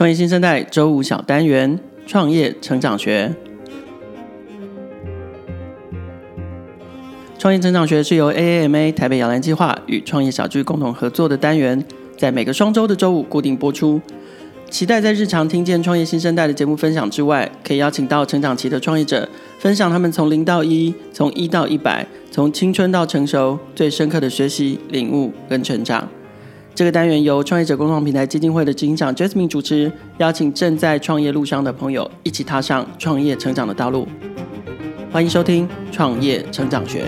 [0.00, 3.30] 创业新生代周五小单元：创业成长学。
[7.38, 11.84] 创业成长学是由 AAMA 台北摇篮计划与创业小聚共同合作的单元，
[12.16, 14.00] 在每个双周的周五固定播出。
[14.70, 19.28] 期待在日常听见创业新生代的节目分享之外，可以邀请到成长期的创业者，
[19.58, 26.08] 分享他们从零到一、从一到一百、从青春到成熟最深刻的学习、领悟跟成长。
[26.72, 34.08] 这个单元由创业者共创平台基金会的执行长 Jasmine 主持，邀请正在创业路上的朋友一起踏上创业成长的道路。
[35.12, 37.04] 欢迎收听《创业成长学》。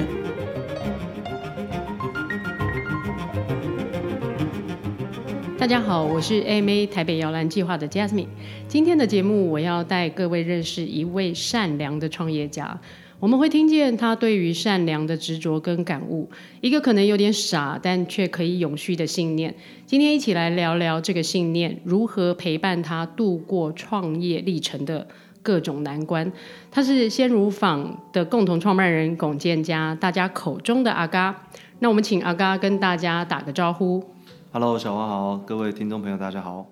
[5.58, 8.26] 大家好，我是 AMA 台北摇篮计划的 Jasmine。
[8.66, 12.78] 今天的节目，我要带各位认识一位善良的创业家。
[13.22, 16.28] 我们会听见他对于善良的执着跟感悟，
[16.60, 19.54] 一个可能有点傻，但却可以永续的信念。
[19.86, 25.06] 今天一起来聊聊这个信念如何陪伴他度过创业历程的
[25.40, 26.32] 各种难关。
[26.68, 31.46] 他是鲜乳坊的共同创办人龚建嘉，大家口中的阿嘎。
[31.78, 34.02] 那我们请阿嘎跟大家打个招呼。
[34.50, 36.71] Hello，小花好，各位听众朋友，大家好。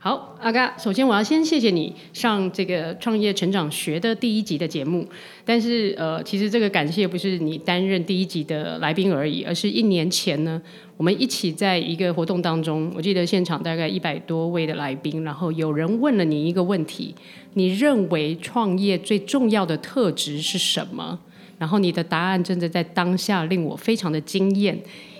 [0.00, 5.04] 好，阿嘎，首先我要先谢谢你上这个创业成长学的第一集的节目。
[5.44, 10.62] 但是，呃，其实这个感谢不是你担任第一集的来宾而已，而是一年前呢，
[10.96, 17.12] 我们一起在一个活动当中，我记得现场大概一百多位的来宾，然后有人问了你一个问题：
[17.54, 21.18] 你认为创业最重要的特质是什么？
[21.58, 24.78] 然后你的答案真的在当下令我非常的惊艳。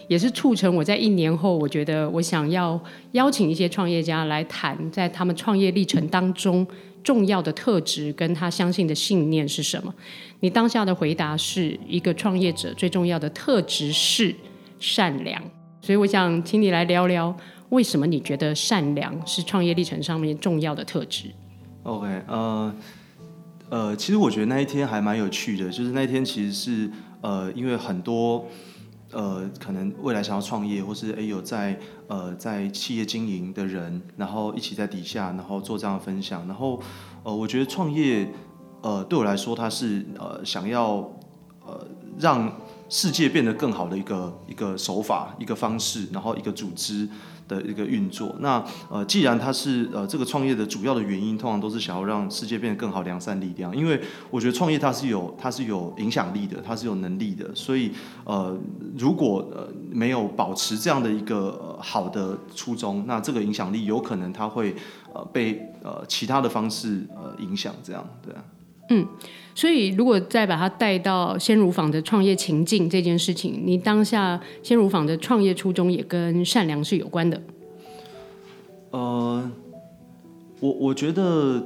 [0.09, 2.81] 也是促成我在一年后，我觉得我想要
[3.13, 6.67] 邀请一些创业家来谈，在他们创业历程当中
[7.05, 9.95] 重要的特质跟他相信的信念是什么。
[10.41, 14.35] 你当下的回答是一个创业者最重要的特质是
[14.81, 15.43] 善良，
[15.83, 17.37] 所以我想请你来聊聊，
[17.69, 21.27] 为什么你觉得善良是创业历程上面重要的特质
[21.83, 22.75] ？OK，呃，
[23.69, 28.47] 呃，其实我觉得那一天还蛮有趣的，就是那一天其实是呃，因为很多。
[29.13, 36.47] 呃，可能未来想要创业，或是诶有在呃在企业经营的人，然后一起在底下，然后做这样的分享。
[36.47, 36.81] 然后
[37.23, 38.31] 呃，我觉得创业
[38.83, 40.97] 呃对我来说，它是呃想要
[41.67, 41.89] 呃
[42.19, 42.53] 让
[42.89, 47.09] 世界变得更好的一个一个手法、一个方式，然后一个组织。
[47.49, 53.77] 的一个运作，那呃，既然它是呃这个创业的主要的原因，通常都是想要让世界变得更好，良善力量。
[53.77, 54.01] 因为
[54.31, 57.53] 我觉得创业它是有它是有影响力的，它是有能力的。
[57.55, 57.91] 所以
[58.25, 58.57] 呃，
[58.97, 64.75] 如果呃没有保持这样的一个、呃、好的初衷，那这个影响力有可能它会
[65.15, 68.45] 呃被呃其他的方式呃影响，这样对啊。
[68.91, 69.07] 嗯，
[69.55, 77.41] 所以如果再把它带到鲜乳坊的创业情境这件事情，你当下鲜乳坊的创业初衷也跟善良是有关的。
[78.91, 79.51] 呃，
[80.61, 81.63] 我我觉得，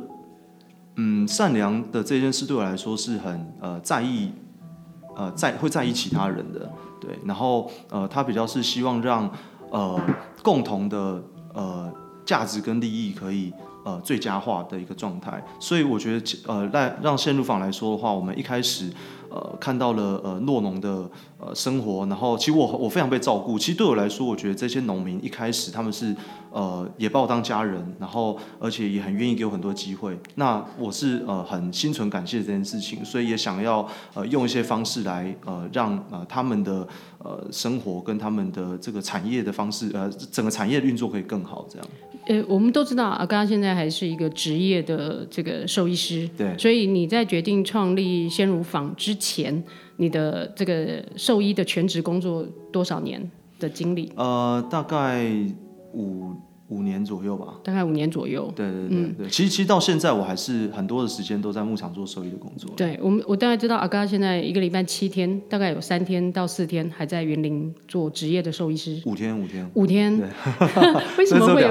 [0.97, 4.33] 嗯，善良的这件事对我来说是很呃在意，
[5.15, 6.69] 呃在会在意其他人的，
[7.00, 9.31] 对，然后呃他比较是希望让
[9.71, 10.00] 呃
[10.43, 11.22] 共同的
[11.54, 11.93] 呃
[12.27, 13.53] 价值跟利益可以。
[13.84, 18.88] 呃，最佳化的一个状态，所以我觉得，呃，让让陷入坊来说的话，我们一开始，
[19.28, 23.59] 呃，看到了呃诺农的呃生活，然后其实我我非常被照顾。
[23.59, 26.15] 其实对我来说，我觉得这些农民一开始他们是
[26.53, 30.17] 呃也把我当家人，然后而且也很愿意给我很多机会。
[30.37, 36.87] 那我是呃很心存感谢这件事情，所以也想要呃用一些方式来呃让呃他们的
[37.19, 41.89] 呃生活跟他们的这个产业的方式呃整个产业的运作可以更好这样。
[42.27, 49.61] 呃，我们都知道阿刚现在还是一个职业的这个兽医师，对，所以你在决定创立鲜乳坊之前，
[49.97, 54.13] 你的这个兽医的全职工作多少年的经历？
[54.15, 55.27] 呃，大概
[55.94, 56.32] 五。
[56.69, 58.50] 五年左右吧，大概五年左右。
[58.56, 62.70] 对对对对，嗯、其实其实到现在我还是很多的时间都在牧场做兽医的工作。
[62.75, 69.03] 对，我们我大概知道阿嘎现在一个礼拜七天，大概有三天到四天还在园林做职业的兽医师。
[69.04, 70.19] 五天五天五天。
[71.19, 71.69] 为什么会有？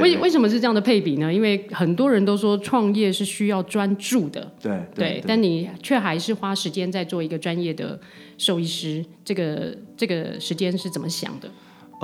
[0.00, 1.34] 为为什么是这样的配比呢？
[1.34, 4.52] 因为很多人都说创业是需要专注的。
[4.62, 5.24] 对，对。
[5.26, 7.98] 但你却还是花时间在做一个专业的
[8.38, 11.50] 兽医师，这个这个时间是怎么想的？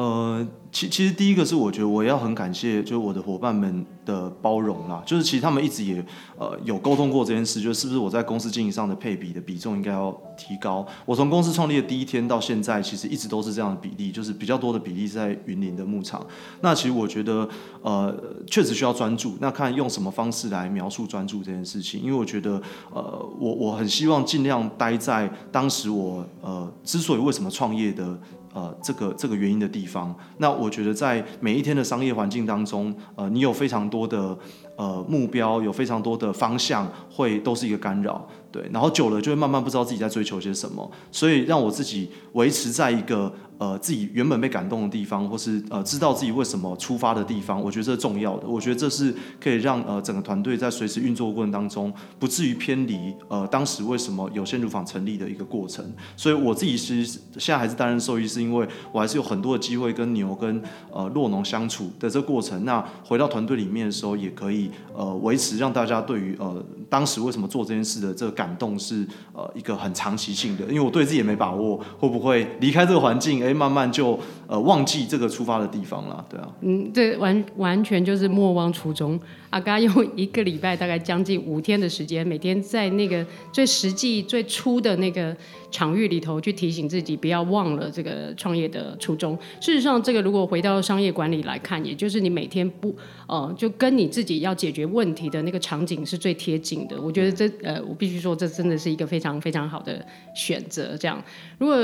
[0.00, 6.02] 呃，其其实第一个是我觉得我要很感谢，就是我的伙伴们的包容啦，就是其实他们一直也
[6.38, 10.86] 呃有沟通过这件事，就是是不是我在公司经营上的配比的比重应该要提高。
[11.04, 16.26] 我从公司创立的第一天到现在，其实一直都是这样的比例，就是比较多的比例是在云林的牧场。
[16.62, 17.46] 那其实我觉得
[17.82, 18.16] 呃
[18.46, 22.52] 确实需要专注，那看用什么方式来描述专注这件事情，因为我觉得
[22.90, 28.18] 呃我我很希望尽量待在当时我呃之所以为什么创业的。
[28.52, 30.14] 呃这个这个原因的地方。
[30.38, 34.36] 那我觉得在每一天的商业环境当中，呃，你有非常多的
[34.76, 38.26] 呃目标，有非常多的方向，会都是一个干扰。
[38.52, 48.48] 对，然后久了就会慢慢不知道自己在追求些什么，所以让我自己维持在一个呃自己原本被感动的地方，或是呃知道自己为什么出发的地方，我觉得这是重要的。
[48.48, 55.84] 我觉得这是可以让呃整个团队在随时运作过程当中不至于偏离呃当时为什么有线乳坊成立的一个过程。
[56.16, 60.60] 所以我自己其实现在还是担任兽医，是因为我还是有很多的机会跟牛跟
[60.90, 62.64] 呃酪农相处的这个过程。
[62.64, 68.30] 那回到团队里面的时候，也可以呃维持让大家对于呃当时为什么做这件事的这个。
[68.40, 76.48] 感动是呃一个很长期性的，因为我对自己也没把握会不会离开这个环境，慢慢就呃忘记这个出发的地方了，对啊。
[76.60, 79.18] 嗯，这完完全就是莫忘初衷。
[79.50, 85.36] 阿嘎用一个礼拜，大概将近五天的时间，每天在那个最实际、最初的那个
[85.72, 89.36] 场域里头，去提醒自己不要忘了这个创业的初衷。
[89.60, 92.94] 事实上，这个如果回到商业管理来看，也就是你每天不
[93.26, 97.00] 呃，就跟你自己要解决问题的那个场景是最贴近的。
[97.02, 100.96] 我觉得这呃，我必须说，这真的是一个非常非常好的选择。
[100.96, 101.20] 这样，
[101.58, 101.76] 如果。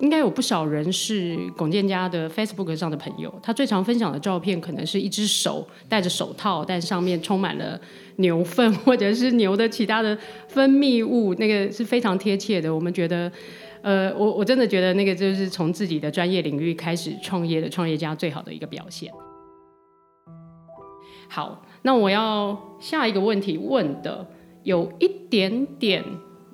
[0.00, 7.78] 应该有不少人是龚建家的 Facebook 上的朋友，他最常分享的照片可能是一只手戴着手套，但上面充满了
[8.16, 10.16] 牛粪或者是牛的其他的
[10.48, 12.74] 分泌物，那个是非常贴切的。
[12.74, 13.30] 我们觉得，
[13.82, 19.12] 呃，我我真的觉得那个就是从自己的专业领域开始创业的创业家最好的一个表现。
[21.28, 24.26] 好，那我要下一个问题问的
[24.64, 26.02] 有一点点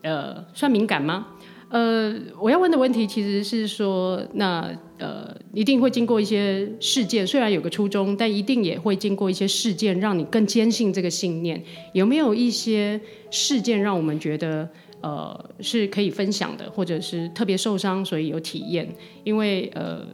[0.02, 1.28] 呃，算敏感吗？
[1.68, 11.60] 呃，我要问的问题其实是说，那呃，一定会经过一些事件，虽然有个初衷，但一定也会经过一些事件，让你更坚信这个信念。
[11.92, 13.00] 有没有一些
[13.32, 14.68] 事件让我们觉得
[15.00, 18.88] 呃是可以分享的，或者是特别受伤，所以有体验？
[19.24, 20.06] 因为呃，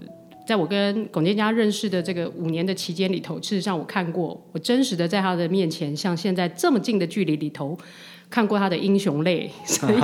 [0.46, 7.76] 在我跟龚建家认识的这个五年的期间里头，事实上我看过，我真实的在他的面前，像现在这么近的距离里头。
[8.32, 9.94] 看过他的英雄泪， 所以，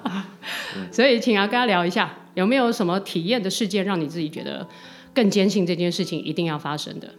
[0.90, 4.66] 所以请阿嘎聊一下，有没有什么体验的事件，让你自己觉得
[5.12, 7.10] 更坚信这件事情一定要发生的？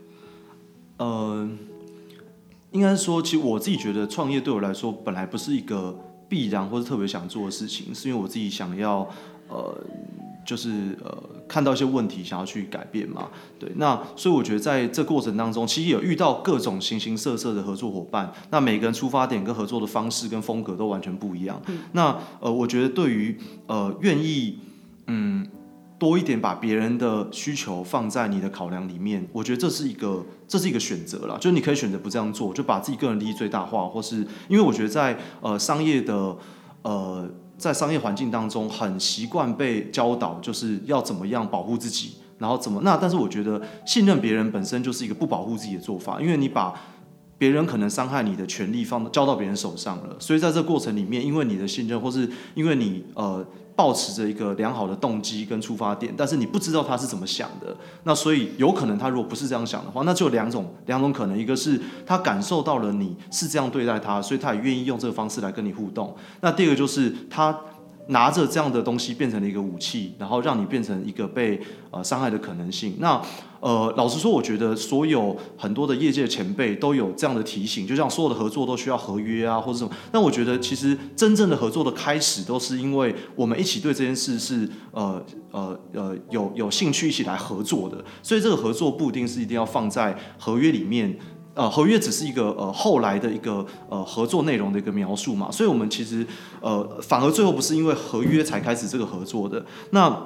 [0.98, 1.48] 呃，
[2.72, 5.96] 应该说，其实我自己觉得创业对我来说，本来不是一个
[6.28, 9.08] 必然或者特别想做的事情，是因为我自己想要，
[9.48, 9.78] 呃。
[10.46, 21.62] 就是呃，看到一些问题，想要去改变嘛，对，那所以我觉得在这过程当中，其实有遇到各种形形色色的合作伙伴，那每个人出发点跟合作的方式跟风格都完全不一样。
[21.68, 23.38] 嗯、那呃，我觉得对于
[23.68, 24.58] 呃愿意
[25.06, 25.48] 嗯
[26.00, 36.36] 多一点把别人的需求放在你的考量里面，我觉得这是一个这是一个选择啦，就是你可以选择不这样做，就把自己个人利益最大化，或是因为我觉得在呃商业的
[36.82, 37.30] 呃。
[37.60, 42.98] 在商业环境当中，很习惯被教导，就是要怎么样保护自己，然后怎么那。
[42.98, 46.74] 但是我觉得信任别人本身就是一个不保护自己的做法，因为你把
[47.38, 50.16] 别人可能伤害你的权利放交到别人手上了。
[50.18, 53.46] 所以在这过程里面，因为你的信任，或是因为你呃。
[53.80, 57.74] 保持着一个良好的动机跟出发点，但是你不知道他是怎么想的，
[58.04, 66.14] 那所以有可能他如果不是这样想的话，那就两种两种可能，一个是他感受到了你是这样对待他，所以他也愿意用这个方式来跟你互动。
[66.42, 67.58] 那第二个就是他。
[68.08, 71.60] 拿着这样的东西变成了一个武器，然后让你变成一个被
[71.92, 72.96] 呃伤害的可能性。
[73.00, 73.22] 那
[73.60, 79.92] 呃，老实说，我觉得所有很多的业界前辈都有这样的提醒，就像所有的合作都需要合约啊，或者什么。
[80.14, 85.22] 那我觉得其实真正的合作的开始，都是因为我们一起对这件事是呃
[85.52, 88.04] 呃呃有有兴趣一起来合作的。
[88.24, 91.18] 所以这个合作不一定是一定要放在合约里面。
[91.60, 96.26] 呃，合约只是一个呃后来的一个呃合作内容的一个描述嘛，所以我们其实
[96.62, 99.66] 呃反而最后不是因为合约才开始这个合作的。
[99.90, 100.18] 那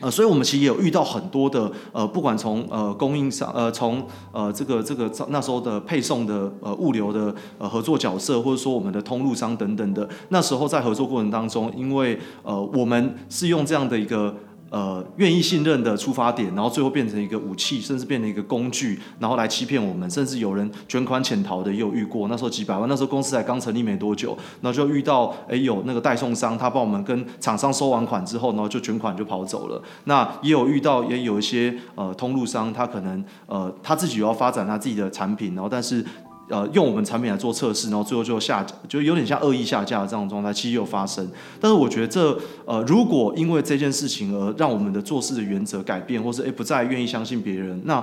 [0.00, 4.02] 呃，所以我们其实也有遇到很多的呃，不管从呃供应商呃从
[4.32, 14.34] 呃这个这个那时候的配送的呃物流的呃合作角色，或者说我们的通路商等等的，那时候在合作过程当中，因为呃我们是用这样的一个。
[14.70, 22.28] 呃，愿意信任的出发点，然后最后变成一个武器，甚至变成一个工具，然后来欺骗我们，甚至有人卷款潜逃的也有遇过。
[22.28, 29.82] 那时候几百万，那时候公司才刚成立没多久，然后就遇到，哎，有那个代送商，他帮我们跟厂商收完款之后，然后就卷款就跑走了。
[30.04, 36.04] 那也有遇到，也有一些呃通路商，他可能呃他自己要发展他自己的产品，然后但是。
[36.48, 41.28] 呃，用我们产品来做测试，然后最后就下，就有点像恶意下架的这种状态，其实有发生。
[41.60, 48.02] 但是我觉得这呃，如果因为这件事情而让我们的做事的原则改变，或是诶不再愿意相信别人，那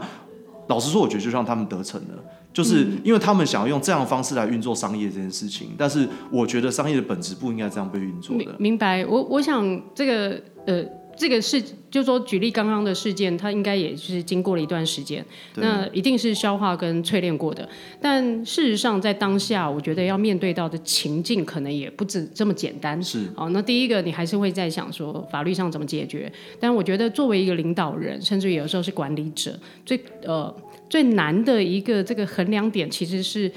[0.67, 2.23] 老实说，我觉得就让他们得逞了，
[2.53, 5.69] 就是因为他们想要用这样的方式来运作商业这件事情。
[5.77, 8.55] 但是我觉得商业的本质不应该这样被运作的。
[8.59, 10.85] 明白，我我想这个呃。
[11.17, 17.67] 这个事，就说举例刚刚的事件，它应该也是经过了一段时间，那一定是消化跟淬炼过的。
[18.01, 23.01] 但事实上，在当下，我觉得要面对到的情境，可能也不止这么简单。
[23.01, 26.31] 是，哦，那第一个，你还是会在想说法律上怎么解决。
[26.60, 30.53] 但我觉得，作为一个领导人，甚至有时候是管理者，最呃
[30.89, 33.50] 最难的一个这个衡量点，其实是，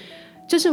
[0.49, 0.73] 这是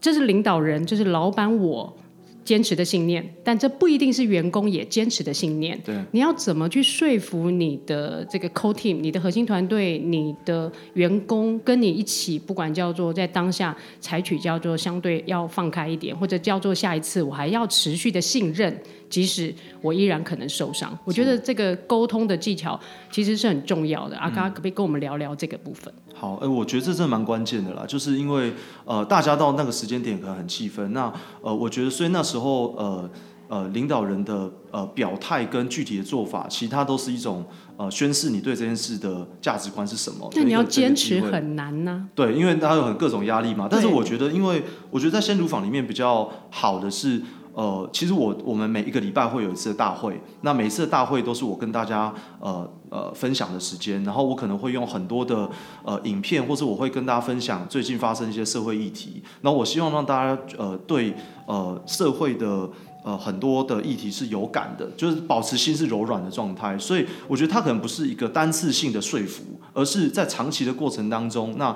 [0.00, 1.94] 这是领导人，就是老板我。
[2.44, 5.80] 坚持的信念，但这不一定是员工也坚持的信念。
[5.84, 18.78] 对，你要怎么去说服你的这个 core team，你的核心团队，你的员工跟你一起，不管叫做在当下采取叫做相对要放开一点，或者叫做下一次我还要持续的信任。
[19.14, 22.78] 即使我依然可能受伤，我觉得这个沟通的技巧
[23.12, 24.16] 其实是很重要的。
[24.16, 25.94] 阿嘎可不可以跟我们聊聊这个部分？
[26.12, 28.52] 好，哎，我觉得这真的蛮关键的啦，就是因为
[28.84, 33.08] 呃，大家到那个时间点可能很气愤，那呃，我觉得所以那时候呃
[33.46, 37.44] 呃，领导人的呃表态跟具体的做法，其他都是一种
[37.76, 40.28] 呃宣示你对这件事的价值观是什么。
[40.34, 42.08] 那你要坚持很难呢？
[42.16, 43.68] 对，因为他有很各种压力嘛。
[43.70, 47.22] 但是我觉得，因为我觉得在先乳坊里面比较好的是。
[47.54, 55.48] 呃，其实我我们每一个礼拜会有一次的大会，那每一次的大会都是我跟大家呃呃分享的时间，然后我可能会用很多的
[55.84, 61.14] 呃影片，或者我会跟大家分享最近发生一些社会议题，那我希望让大家呃对
[61.46, 62.68] 呃社会的
[63.04, 71.74] 呃很多的议题是有感的，就是保持心是柔软的状态，所以我觉得它可能不是一个单次性的说服，而是在长期的过程当中，那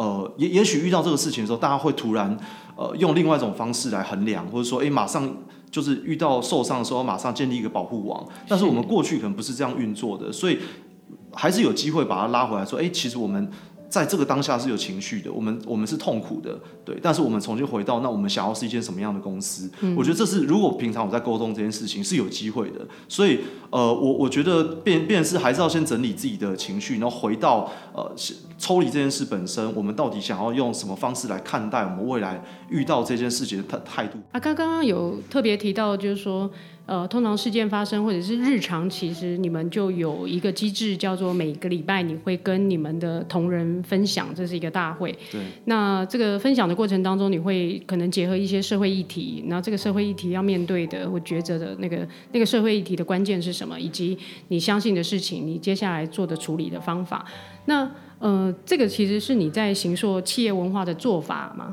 [0.00, 2.36] 呃也也许遇到这个事情的时候，大家会突然。
[2.76, 5.30] 呃，用另外一种方式来衡量，或者说，哎，马上
[5.70, 8.26] 就是遇到受伤的时候，马上建立一个保护网。
[8.48, 10.58] 但是我们过去可能不是这样运作的，所以
[11.34, 13.50] 还是有机会把它拉回来，说，哎，其实我们。
[13.90, 16.96] 在这个当下是有情绪的，我们我们是痛苦的，对。
[17.02, 19.68] 但是我们重新回到，那我们想要是一间什么样的公司？
[19.80, 22.86] 嗯、我觉得这是如果平常我在沟通这件事情是有机会的。
[23.08, 28.08] 所以呃，我我觉得变变是还是要先整理自己的情绪，然后回到呃
[28.56, 34.18] 抽离这件事本身，我们到底想要用什么方式来看待我们未来遇到这件事情的态态度？
[34.30, 36.48] 啊，刚刚有特别提到，就是说。
[36.90, 45.16] 呃，通常事件发生或者是日常，其实你们就有一个机制，叫做每个礼拜你会跟你们的同仁分享，这是一个大会。
[45.30, 45.40] 对。
[45.66, 54.18] 那这个分享的过程当中，你会可能结合一些社会议题，那这个社会议题要面对的或抉择的那个那个社会议题的关键是什么，以及
[54.48, 57.24] 你相信的事情，你接下来做的处理的方法。
[57.66, 61.72] 那呃，这个其实是你在行说企业文化的做法吗？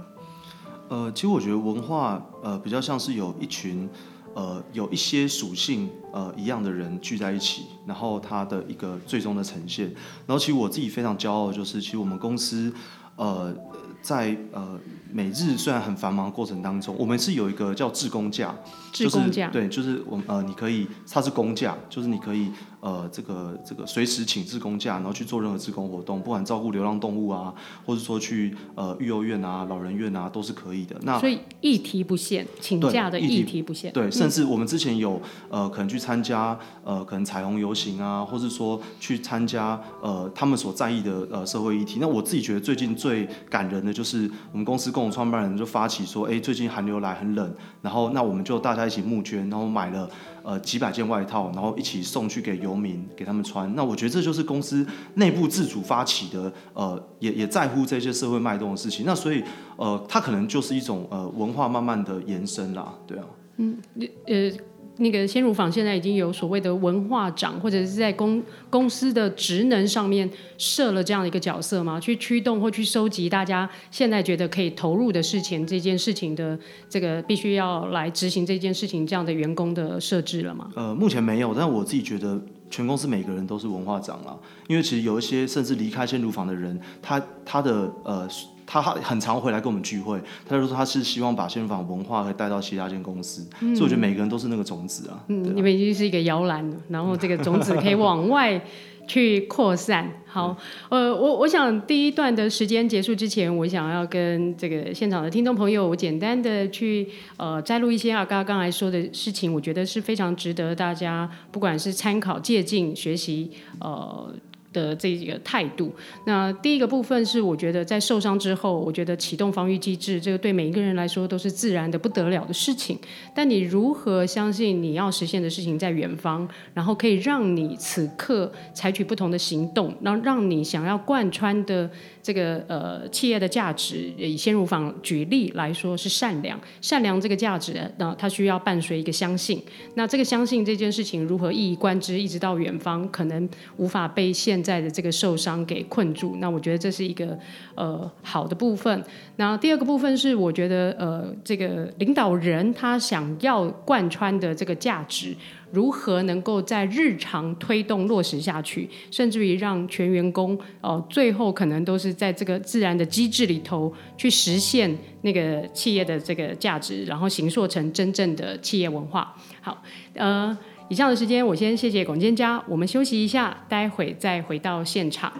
[0.89, 3.89] 呃，其实我觉得文化呃比较像是有一群。
[4.37, 9.87] 呃，有一些属性呃一样的人聚在一起，然后他的一个最终的呈现。
[10.27, 12.71] 然后其实我自己非常骄傲就是，其实我们公司
[13.15, 13.51] 呃
[13.99, 14.79] 在呃
[15.11, 18.55] 每日虽然很繁忙的过程当中，我们是有一个叫志工假，
[18.91, 22.51] 志工假，就是，对，就是我们呃你可以，它是公假，就是你可以。
[22.79, 27.51] 呃，这个这个随时请志工假，然后去做任何志工活动，不管照顾流浪动物啊，
[27.83, 30.95] 或者说去呃育幼院啊、老人院啊，都是可以的。
[31.01, 33.91] 那所以议题不限，请假的议题不限。
[33.91, 41.97] 对，甚至我们之前有呃可能去参加呃可能彩虹游行啊，或是说去参加呃他们所在意的呃社会议题。
[41.99, 50.09] 那我自己觉得最近最感人的就是我们公司共同创办人就发起说，哎，最近寒流来很冷，然后那我们就大家一起募捐，然后买了。
[50.47, 53.75] 呃，几百件外套，然后一起送去给游民，给他们穿。
[53.75, 59.05] 那我觉得这就是公司内部自主发起的，呃，也也在乎这些社会脉动的事情。
[59.05, 59.43] 那所以，
[59.75, 63.25] 呃，它可能就是一种呃文化慢慢的延伸啦，对啊。
[63.57, 63.77] 嗯，
[64.25, 64.49] 呃。
[64.97, 71.99] 那个鲜乳坊现在已经有所谓的文化长，或者是在公公司的职能上面设了这样的一个角色吗？
[71.99, 76.57] 去驱动或去收集大家现在觉得可以投入的事情，这件事情的
[76.89, 80.69] 这个必须要来执行这件事情这样的员工的设置了吗？
[80.75, 88.27] 呃，目前没有，但我自己觉得全公司每个人都是文化长了，因为其实有一些甚至离开鲜乳坊的人，他他的呃。
[88.67, 95.23] 他很常回来跟我们聚会，他就说他是希望把鲜乳坊文化可以带到其他间公司，嗯，所以我觉得每个人都是那个种子啊。
[95.29, 98.61] 嗯，你们已经是一个摇篮了，然后这个种子可以往外
[99.07, 100.11] 去扩散。
[100.27, 100.55] 好，
[100.89, 107.07] 呃，我我想第一段的时间结束之前，我想要跟这个现场的听众朋友，我简单的去
[107.37, 114.29] 呃摘录一些阿嘎刚才说的事情，我觉得是非常值得大家不管是参考、借鉴、学习，呃。
[114.77, 115.91] 的这个态度，
[116.25, 122.97] 那第一个部分是，我觉得在受伤之后，我觉得启动防御机制，这个对每一个人来说都是自然的不得了的事情。
[123.33, 131.89] 但你如何相信你要实现的事情在远方，然后可以让你此刻采取不同的行动，让让你想要贯穿的
[132.27, 139.63] 这个呃企业的价值，以鲜乳坊举例来说是善良，善良这个价值，那它需要伴随一个相信。
[139.93, 146.35] 那这个相信这件事情如何一以贯之，一直到远方，可能无法被现在的这个受伤给困住。
[146.41, 147.39] 那我觉得这是一个
[147.75, 149.01] 呃好的部分。
[149.37, 155.33] 那第二个部分是我觉得呃这个领导人他想要贯穿的这个价值。
[155.71, 169.35] 如何能够在日常推动落实下去，甚至于让全员工哦、最后可能都是在这个自然的机制里头去实现那个企业的这个价值，然后形塑成真正的企业文化。
[169.61, 169.83] 好，
[170.13, 170.57] 呃，
[170.89, 175.31] 以上的时间我先谢谢龚监家，我们休息一下，待会再回到现场。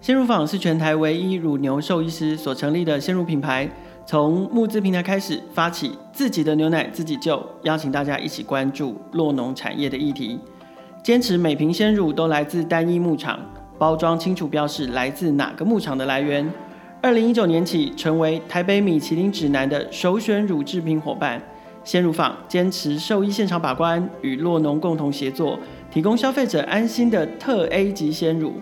[0.00, 3.70] 鲜乳坊是全台唯一乳牛兽医师所成立的鲜乳品牌。
[4.10, 10.36] 从募资平台开始发起自己的牛奶自己救，邀请大家一起关注酪农产业的议题，
[11.00, 13.38] 坚持每瓶鲜乳都来自单一牧场，
[13.78, 16.52] 包装清楚标示来自哪个牧场的来源。
[17.00, 21.40] 二零一九年起，成为台北米其林指南的首选乳制品伙伴。
[21.84, 25.56] 鲜乳坊坚持兽医现场把关，与洛农共同协作，
[25.88, 28.54] 提供消费者安心的特 A 级鲜乳。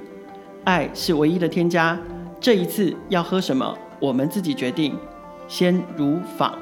[0.65, 1.99] 爱是唯一的添加，
[2.39, 4.95] 这一次要喝什么，我们自己决定。
[5.49, 6.59] 鲜乳坊，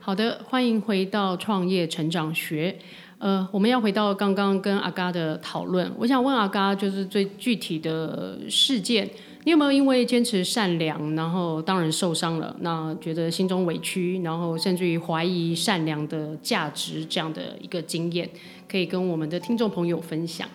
[0.00, 2.78] 好的，欢迎回到创业成长学。
[3.18, 5.92] 呃，我们要回到刚刚跟阿嘎的讨论。
[5.98, 9.08] 我想问阿嘎，就是最具体的事件，
[9.44, 18.26] 你有没有因为坚持善良，然后当然受伤了，那觉得心中委屈，然后甚至于怀疑善良的价值这样的一个经验，
[18.66, 20.48] 可以跟我们的听众朋友分享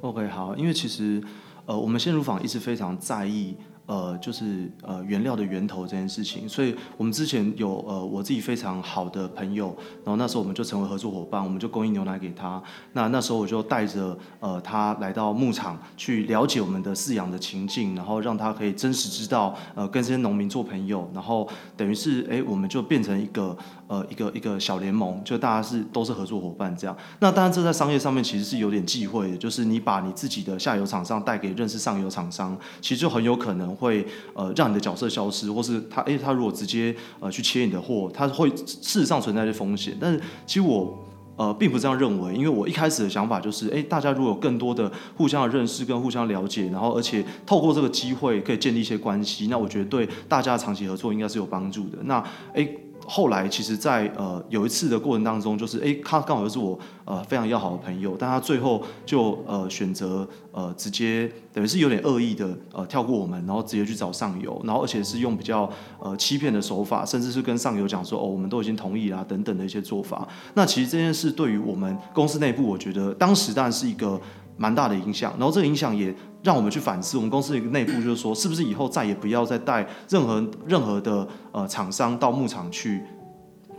[0.00, 1.22] ？OK，好，因为其实
[1.66, 3.54] 呃，我们先如坊一直非常在意。
[3.90, 12.62] 呃，就是呃原料的源头这件事情，所以我们之前有呃我自己非常好的朋友，然后那时候我们就成为合作伙伴，我们就供应牛奶给他。
[12.92, 23.58] 那那时候我就带着呃他来到牧场去了解我们的饲养的情境，然后让他可以真实知道呃跟这些农民做朋友，然后等于是哎我们就变成一个
[23.90, 26.96] 呃一个一个小联盟，就大家是都是合作伙伴这样。
[27.18, 33.74] 那当然这在商业上面其实是有点忌讳的，就是你把你自己的下游厂商带给认识上游厂商，其实就很有可能。
[33.80, 39.96] 会呃让你的角色消失，或是他诶他如果直接呃去切你的货，他会事实上存在一些风险。
[39.98, 40.98] 但是其实我
[41.36, 51.96] 呃并不这样认为，因为我一开始的想法就是，诶大家如果有更多的互相的认识跟互相了解，然后而且透过这个机会可以建立一些关系，那我觉得对大家长期合作应该是有帮助的。
[52.02, 52.22] 那
[52.52, 52.78] 诶。
[53.06, 70.28] 后来其实在，呃有一次的过程当中，就是哎，他刚好又是我呃非常要好的朋友，但他最后就呃选择呃直接等于是有点恶意的呃跳过我们，然后直接去找上游，然后而且是用比较呃欺骗的手法，甚至是跟上游讲说哦，我们都已经同意啦等等的一些做法。
[70.54, 74.20] 那其实这件事对于我们公司内部，我觉得当时当然是一个
[74.60, 76.14] 蛮大的影响，然后这个影响也。
[76.42, 83.02] 让我们去反思，我们公司的一个内部就是说，是不是以后再也不要再带任何任何的呃厂商到牧场去，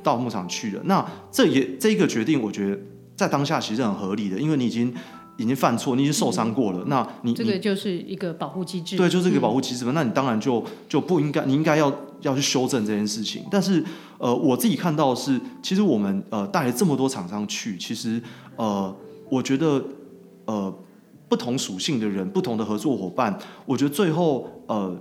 [0.04, 0.82] 到牧场去了？
[0.86, 2.80] 那这也这一个决定，我觉得
[3.15, 4.94] 在当下其实很合理的，因为你已经
[5.38, 6.82] 已经犯错，你已经受伤过了。
[6.82, 9.91] 嗯、那你这个就是一个保护机制，对，就是一个保护机制嘛。
[9.91, 11.91] 嗯、那你当然就就不应该，你应该要
[12.22, 13.44] 要去修正这件事情。
[13.50, 13.84] 但是
[14.20, 18.22] 呃，我自己看到的是，其实我们呃带了这么多厂商去，其实
[18.56, 18.96] 呃，
[19.32, 19.84] 我觉得
[20.45, 20.73] 呃。
[21.30, 24.93] 不同属性的人，不同的合作伙伴，我觉得最后呃。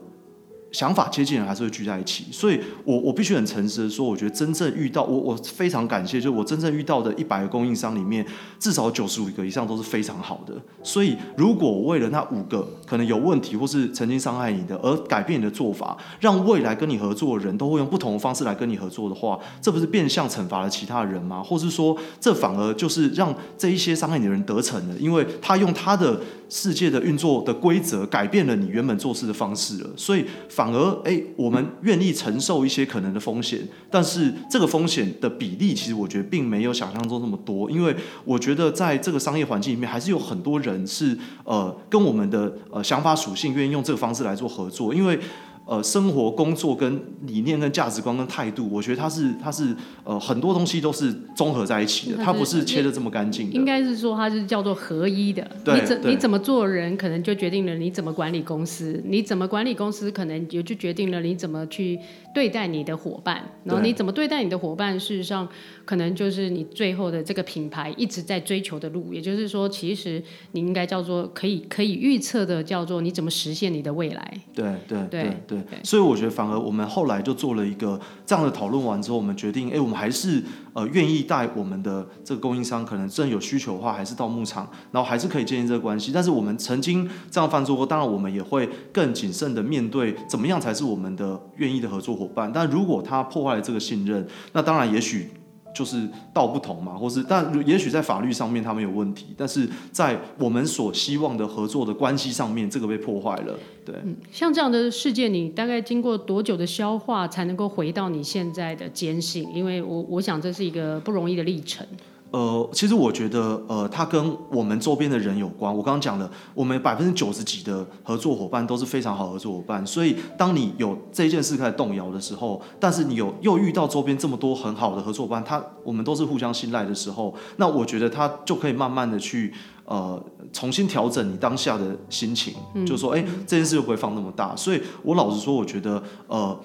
[0.73, 8.25] 想法接近人还是会聚在一起，所以我我必须很诚实的说，我觉得真正遇到我我非常感谢，就是我真正遇到的一百个供应商里面，
[8.59, 10.55] 至少九十五个以上都是非常好的。
[10.83, 21.43] 所以如果为了那五个可能有问题或是曾经伤害你的而改变你的做法，让未来跟你合作的人都会用不同的方式来跟你合作的话，这不是变相惩罚了其他人吗？
[21.43, 30.25] 或是说，这反而就是让这一些伤害你的人得逞了，因为他用他的世界的运作的规则改变了你原本做事的方式了，所以。
[30.61, 33.59] 反而，哎、我们愿意承受一些可能的风险，
[33.91, 37.71] 但是这个风险的比例，其实我觉得并没有想象中那么多。
[37.71, 37.97] 因为
[38.27, 45.19] 我觉得在这个商业环境里面，还是有很多人是呃跟我们的呃想法属性愿意用这个方式来做合作，因为。
[45.67, 53.49] 呃，生活、工作跟理念、跟价值观、跟态度，我觉得它是它是呃很多东西都是综合在一起的，它不是切的这么干净。
[53.53, 55.49] 应该是说它是叫做合一的。
[55.65, 61.97] 对你怎你怎么做人，可能就决定了你怎么管理公司；你怎么管理公司，可能也就决定了你怎么去
[62.35, 63.41] 对待你的伙伴。
[63.63, 65.49] 然后你怎么对待你的伙伴，事实上
[65.85, 69.15] 可能就是你最后的这个品牌一直在追求的路。
[69.15, 70.21] 也就是说，其实
[70.51, 74.35] 你应该叫做可以可以预测的，叫做你怎么实现你的未来。
[74.53, 75.60] 对对对对。
[75.60, 80.43] 对对，所以我觉得反而我们后来就做了一个这样的讨论完之后，我们决定，哎，我们还是
[80.73, 86.11] 呃愿意带我们的这个供应商，可能真有需求的话，还是到牧场，然后还是可以建立这个关系。
[86.13, 92.51] 但是我们曾经这样犯错过，当然我们也会更谨慎的面对，怎么样才是我们的愿意的合作伙伴。
[92.53, 95.29] 但如果他破坏了这个信任，那当然也许。
[95.75, 103.59] 就是道不同嘛，或是但也许在法律上面他们有问题，但是在我们所希望的合作的关系上面，这个被破坏了。
[103.85, 103.95] 对，
[104.31, 109.49] 像这样的事件，你大概经过多久的消化才能够回到你现在的坚信？
[109.55, 111.87] 因为我我想这是一个不容易的历程。
[112.31, 115.75] 呃，其实我觉得，呃，它跟我们周边的人有关。
[115.75, 119.85] 我刚刚讲了，我们百分之九十几的合作伙伴都是非常好的合作伙伴。
[119.85, 129.53] 所以，当你有这件事开始动摇的时候，但是你有又遇到周边这么多很好的合作伙伴，他我们都是互相信赖的时候，那我觉得他就可以慢慢的去
[129.85, 134.55] 呃重新调整你当下的心情，嗯、就说，哎，这件事就不会放那么大。
[134.55, 136.59] 所以我老实说，我觉得，呃。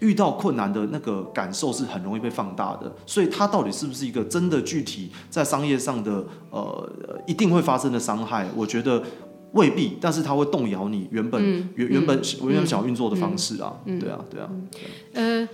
[0.00, 6.90] 遇到困难的那个感受是很容易被放大的，所以它到底是不是一个真的具体在商业上的呃
[7.26, 8.46] 一定会发生的伤害？
[8.56, 9.02] 我觉得
[9.52, 14.50] 未必，但是它会动摇你原本、嗯、原原本原本想要运作的方式啊，对啊对啊。
[15.12, 15.46] 呃，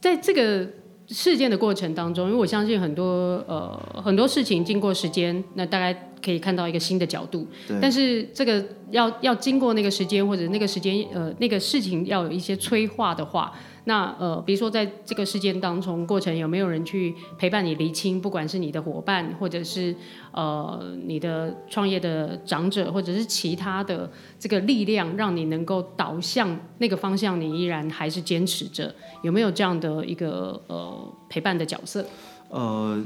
[0.00, 0.66] 在这个
[1.08, 5.92] 事件的过程当中，因为我相信很多呃很多事情经过时间，那大概
[6.24, 7.46] 可以看到一个新的角度，
[7.78, 13.52] 但是这个要要经过那个时间或者那个时间呃那个事情要有一些催化的话。
[13.84, 18.20] 那呃，比如说在这个事件当中，过程有没有人去陪伴你厘清？
[18.20, 19.94] 不管是你的伙伴，或者是
[20.32, 28.94] 呃你的创业的长者，或者是其他的这个力量，让你能够导向那个方向，你依然还是坚持着？
[29.22, 32.04] 有没有这样的一个呃陪伴的角色？
[32.50, 33.02] 呃。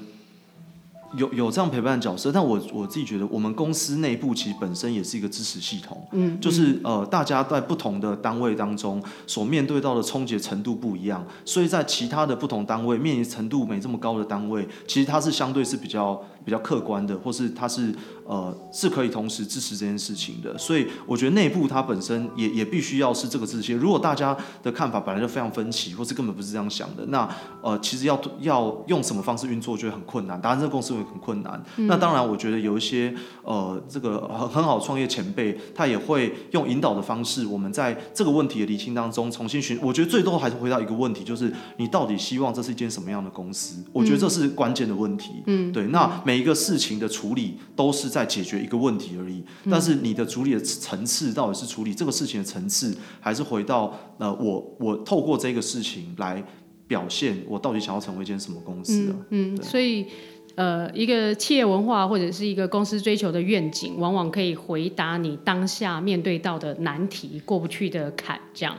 [1.14, 17.92] 有有这样陪伴的角色，但我我自己觉得，我们公司内部其实本身也是一个支持系统，嗯，就是呃，大家在不同的单位当中所面对到的冲击程度不一样，所以在其他的不同单位面临程度没这么高的单位，其实它是相对是比较比较客观的，或是它是
[18.24, 23.74] 呃是可以同时支持这件事情的，所以我觉得内部它本身也也必须要是这个支持。
[23.74, 27.28] 如果大家的看法本来就非常分歧，或是根本不是这样想的，那
[27.60, 30.40] 呃其实要要用什么方式运作，就会很困难。
[30.40, 31.60] 当然，这个公司会很困难。
[31.78, 39.76] 嗯、那当然，我觉得有一些呃这个很很好创业前辈，他也会用引导的方式，我们在这个问题的厘清当中重新寻。
[39.82, 43.82] 我觉得最多还是回到一个问题，就是你到底希望这是一间什么样的公司？
[43.92, 45.42] 我觉得这是关键的问题。
[45.46, 45.86] 嗯，对。
[45.88, 56.42] 那每一个事情的处理都是在解决一个问题而已，但是你的处理的层次到底是处理这个事情的层次，还是回到呃我我透过这个事情来
[56.86, 59.16] 表现我到底想要成为一间什么公司啊？
[59.30, 60.06] 嗯，嗯，所以
[60.54, 68.38] 呃一个企业文化或者是一个公司追求的愿景，往往可以回答你当下面对到的难题、过不去的坎。
[68.54, 68.76] 这样，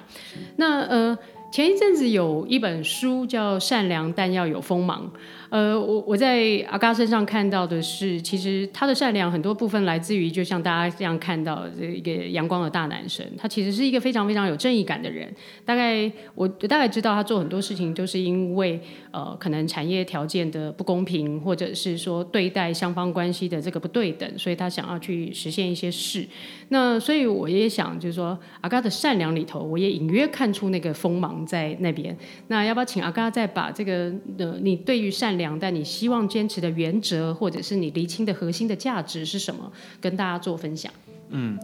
[0.58, 1.18] 那呃
[1.52, 5.10] 前一阵子有一本书叫《善良但要有锋芒》。
[5.50, 15.34] 呃，我我在阿嘎身上看到的是，其实他的善良很多部分来自于，就像大家这样看到这一个阳光的大男生，他其实是一个非常非常有正义感的人。
[15.64, 18.80] 大概我大概知道他做很多事情都是因为
[19.12, 26.28] 呃，可能产业条件的不公平，或者是说对待双方关系的这个不对等，所以他想要去实现一些事。
[26.70, 32.16] 那所以我也想，就是说阿嘎的善良里头，我也隐约看出那个锋芒在那边。
[32.48, 39.72] 那要不要请阿嘎再把这个呃，你对于善良但你希望坚持的原则，或者是你厘清的核心的价值是什么？
[40.02, 40.92] 跟大家做分享。
[41.30, 41.60] 嗯，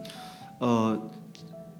[0.58, 1.10] 呃，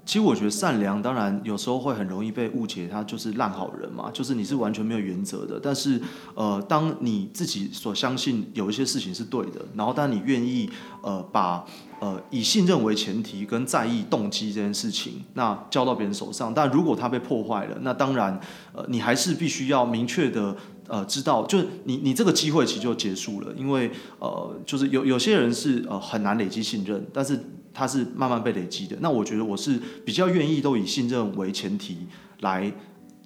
[0.06, 5.60] 其实我觉得善良，当然有时候会很容易被误解，他就是烂好人嘛，就是你是完全没有原则的。
[5.62, 6.00] 但是，
[6.34, 10.68] 呃，当你自己所相信有一些事情是对的，然后当你愿意
[11.02, 11.64] 呃把
[12.00, 18.38] 呃以信任为前提跟在意动机这件事情，那交到别人手上，但如果它被破坏了，那当然
[18.72, 20.56] 呃你还是必须要明确的。
[20.88, 27.38] 呃，知道，就是你，你这个机会其实就结束了，因为呃，就是有有些人是呃很难累积信任，但是
[27.72, 28.96] 他是慢慢被累积的。
[29.00, 32.06] 那我觉得我是比较愿意都以信任为前提
[32.40, 32.72] 来。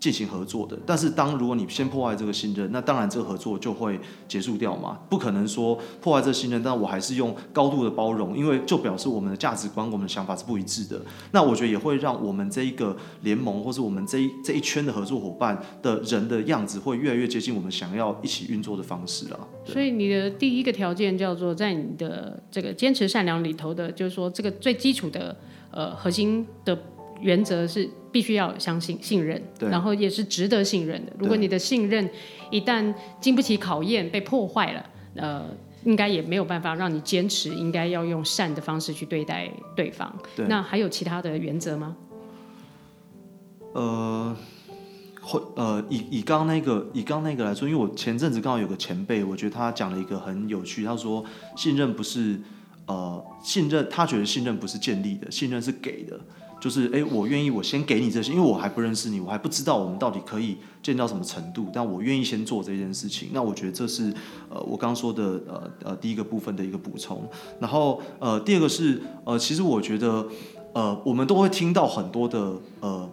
[0.01, 4.97] 进行合作的，但是当如果你先破坏这个信任，那当然这个合作就会结束掉嘛。
[5.11, 11.01] 不可能说破坏这个信任，但我还是用高度的包容，因为就表示我们的价值观、我们的想法是不一致的。
[11.33, 19.41] 那我觉得也会让我们这一个联盟，或是我们这一这一圈的合作伙伴的人的样子，会越来越接近我们想要一起运作的方式啊。
[19.67, 25.37] 所以你的第一个条件叫做，在你的这个坚持善良里头的，就是说这个最基础的
[25.73, 26.79] 呃核心的。
[27.21, 31.13] 原则是必须要相信、信任，然后也是值得信任的。
[31.19, 32.09] 如果你的信任
[32.51, 35.45] 一旦经不起考验、被破坏了，呃，
[35.85, 40.13] 应该也没有办法让你坚持，应该要用善的方式去对待对方。
[40.49, 41.97] 那还有其他的原则吗？
[43.75, 44.37] 呃，
[45.21, 52.41] 会呃，以以刚刚那个以刚刚那个来说，因为我前阵子刚好有个前辈，我觉得他讲了一个很有趣，他说信任不是
[52.87, 56.19] 呃信任，他觉得信任不是建立的，信任是给的。
[56.61, 63.29] 就是哎，我愿意，我先给你这些，因为我还不认识你，我还不知道我们到底可以见到什么程度，但我愿意先做这件事情。
[63.33, 64.13] 那我觉得这是
[64.49, 67.29] 呃我刚刚说的呃呃第一个部分的一个补充。
[67.61, 70.27] 然后呃第二个是呃其实我觉得
[70.73, 73.11] 呃我们都会听到很多的呃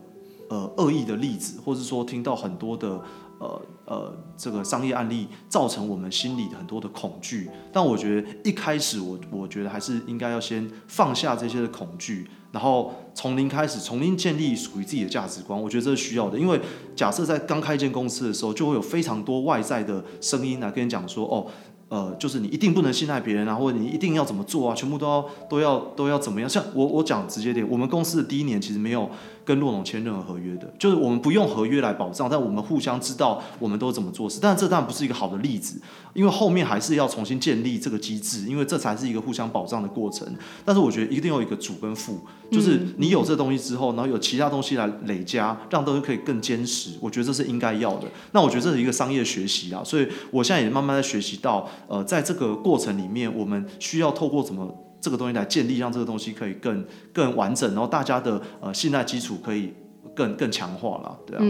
[0.49, 3.01] 呃恶意的例子，或者说听到很多的。
[3.37, 15.59] 呃呃，这个商业案例造成我们心里很多的恐惧，但我觉得一开始我我觉得还是应该要先放下这些的恐惧，然后从零开始，重新建立属于自己的价值观。
[15.59, 16.61] 我觉得这是需要的，因为
[16.95, 21.47] 假设在刚开一间公司的时候，就会有非常多外在的声音来跟你讲说，哦。
[21.87, 26.49] 呃，就是你一定不能信赖别人啊，或者你一定要怎么做啊，全部都要都要都要怎么样？
[26.49, 29.07] 像我我讲直接点，我们公司的第一年其实没有
[29.45, 34.39] 跟洛农签任何合约的，就是我们不用合约来保障，但我们互相知道我们都怎么做事。
[34.41, 35.79] 但是这当然不是一个好的例子，
[36.13, 40.27] 因为后面还是要重新建立这个机制，因为这才是一个互相保障的过程。
[40.65, 42.19] 但是我觉得一定要有一个主跟副，
[42.51, 46.91] 就是你有这东西之后，然后有其他东西来累加，让东西可以更坚实。
[46.99, 48.07] 我觉得这是应该要的。
[48.31, 51.69] 那我觉得这是一个商业学习啊，所以我现在也慢慢在学习到。
[51.87, 54.65] 呃，在这个过程里面，我们需要透过什么
[55.05, 59.71] 这个东西来建立，让这个东西可以更更完整，然后大家的呃信赖基础可以
[60.15, 61.43] 更更强化了，对啊。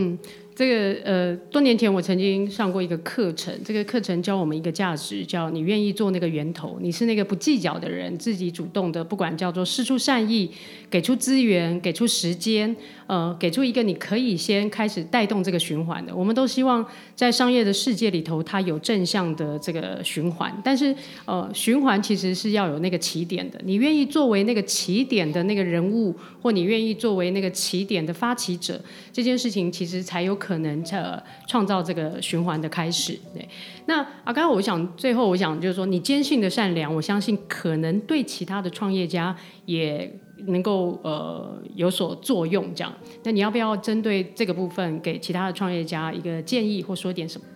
[0.55, 10.49] 这个呃，多年前我曾经上过一个课程，这个课程教我们一个价值，叫你愿意做那个源头，你是那个不计较的人，自己主动的，不管叫做释出善意，
[10.89, 12.73] 给出资源，给出时间，
[13.05, 16.15] 呃，给出一个你可以先开始带动这个循环的。
[16.15, 16.85] 我们都希望
[17.17, 23.59] 在商业的世界里头，它有正向的这个循环，但是呃，循环其实是要有那个起点的。
[23.65, 28.79] 你愿意作为那个起点的那个人物，或你愿意作为那个起点的发起者，
[29.11, 33.19] 这件事情其实才有可可能呃创造这个循环的开始。
[33.33, 33.49] 对，
[33.87, 40.13] 那啊，刚刚我想最后我想就是说，你坚信的善良，我相信可能对其他的创业家也
[40.45, 42.71] 能够呃有所作用。
[42.75, 47.47] 这样，那你要不要针对这个部分给其他的创业家一个建议，或说点什么？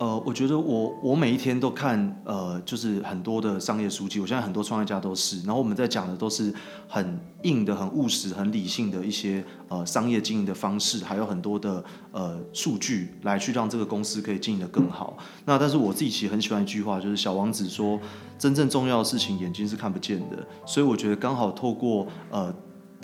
[0.00, 6.50] 呃，我觉得我我每一天都看呃，就是很多的商业书籍，我现在很多创业家都是，然后我们在讲的都是
[6.88, 15.18] 很硬的、很务实、很理性的一些呃商业经营的方式，还有很多的呃数据来去让这个公司可以经营得更好。
[15.44, 18.00] 那但是我自己其实很喜欢一句话，就是小王子说，
[18.38, 22.50] 真正重要的事情眼睛是看不见的，所以我觉得刚好透过呃。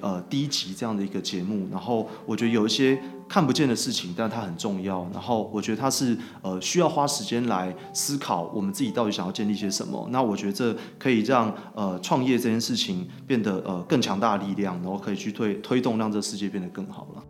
[0.02, 5.08] 呃，低级这样的一个节目，然后我觉得有一些看不见的事情，但它很重要。
[5.10, 10.06] 然后我觉得它是呃需要花时间来思考我们自己到底想要建立些什么。
[10.10, 17.22] 那我觉得这可以让呃创业这件事情变得呃更强大力量，然后可以去推推动，让这个世界变得更好了。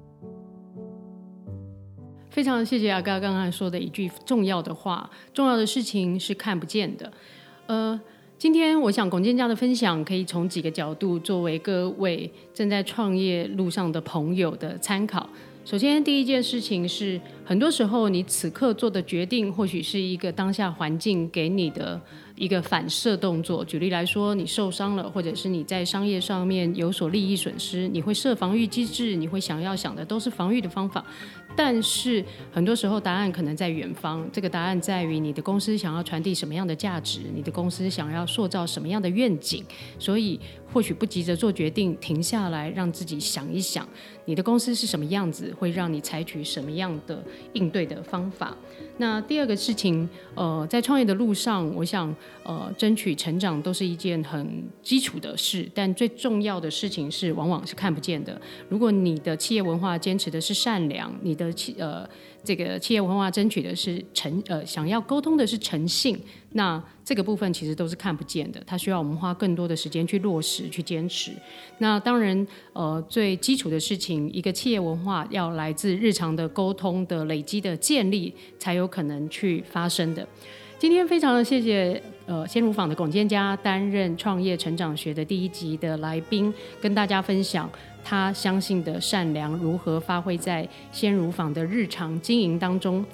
[2.30, 7.12] 非常谢谢阿嘎刚刚说的一句重要的话：重要的事情是看不见的。
[7.68, 8.00] 呃。
[8.38, 15.26] 今天我想龚建嘉的分享可以从几个角度作为各位正在创业路上的朋友的参考。
[15.64, 21.98] 首先，第一件事情是，很多时候你此刻做的决定，或许是一个当下环境给你的
[22.36, 23.64] 一个反射动作。
[23.64, 31.04] 举例来说，你受伤了，或者是你在商业上面有所利益损失，你会设防御机制，你会想要想的都是防御的方法。
[31.56, 32.22] 但是
[32.52, 34.28] 很多时候，答案可能在远方。
[34.30, 39.64] 这个答案在于你的公司想要传递什么样的价值，你的公司想要塑造什么样的愿景。
[39.98, 40.38] 所以，
[40.70, 43.88] 或许不急着做决定，停下来让自己想一想，
[44.26, 48.54] 你的公司是什么样子，会让你采取什么样的应对的方法。
[48.98, 58.40] 那第二个事情，呃，在创业的路上，我想，呃，争取成长都是一件很基础的事，但最重要的事情是，往往是看不见的。
[58.68, 62.08] 如果你的企业文化坚持的是善良，你的企呃。
[62.46, 66.16] 这个企业文化争取的是诚，呃，想要沟通的是诚信，
[66.52, 71.32] 那这个部分其实都是看不见的，它需要我们花更多的时间去落实、去坚持。
[71.78, 80.24] 那当然，呃，最基础的事情，一个企业文化要来自日常的沟通的累积的建立，才有可能去发生的。
[80.78, 87.68] 今天非常的谢谢，呃，鲜乳坊的龚建嘉担任创业成长学的第一集的来宾，跟大家分享。
[88.08, 93.04] 他相信的善良如何发挥在鲜乳坊的日常经营当中？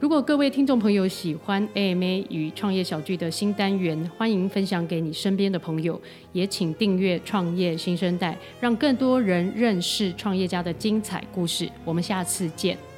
[0.00, 6.00] 如果各位听众朋友喜欢 AMA 与创业小聚的新单元，欢迎分享给你身边的朋友，
[6.32, 11.68] 也请订阅创业新生代，让更多人认识创业家的精彩故事。
[11.84, 12.91] 我们下次见。